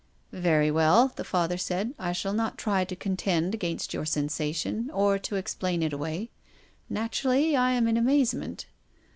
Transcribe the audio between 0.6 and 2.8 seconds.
well," the Father said," I shall not